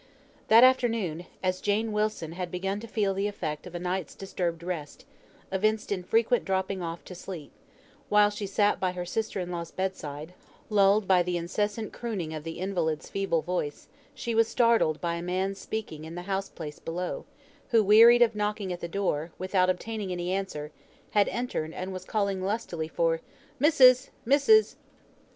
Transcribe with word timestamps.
That 0.47 0.63
afternoon, 0.63 1.27
as 1.43 1.61
Jane 1.61 1.91
Wilson 1.91 2.31
had 2.31 2.49
begun 2.49 2.79
to 2.79 2.87
feel 2.87 3.13
the 3.13 3.27
effect 3.27 3.67
of 3.67 3.75
a 3.75 3.79
night's 3.79 4.15
disturbed 4.15 4.63
rest, 4.63 5.05
evinced 5.51 5.91
in 5.91 6.01
frequent 6.01 6.43
droppings 6.43 6.81
off 6.81 7.03
to 7.05 7.13
sleep 7.13 7.51
while 8.09 8.31
she 8.31 8.47
sat 8.47 8.79
by 8.79 8.93
her 8.93 9.05
sister 9.05 9.39
in 9.39 9.51
law's 9.51 9.69
bed 9.69 9.95
side, 9.95 10.33
lulled 10.71 11.07
by 11.07 11.21
the 11.21 11.37
incessant 11.37 11.93
crooning 11.93 12.33
of 12.33 12.43
the 12.43 12.57
invalid's 12.57 13.11
feeble 13.11 13.43
voice, 13.43 13.87
she 14.15 14.33
was 14.33 14.47
startled 14.47 14.99
by 15.01 15.13
a 15.17 15.21
man 15.21 15.53
speaking 15.53 16.03
in 16.03 16.15
the 16.15 16.23
house 16.23 16.49
place 16.49 16.79
below, 16.79 17.25
who, 17.69 17.83
wearied 17.83 18.23
of 18.23 18.33
knocking 18.35 18.73
at 18.73 18.79
the 18.79 18.87
door, 18.87 19.29
without 19.37 19.69
obtaining 19.69 20.11
any 20.11 20.31
answer, 20.33 20.71
had 21.11 21.27
entered 21.27 21.73
and 21.73 21.93
was 21.93 22.05
calling 22.05 22.41
lustily 22.43 22.87
for 22.87 23.21
"Missis! 23.59 24.09
missis!" 24.25 24.77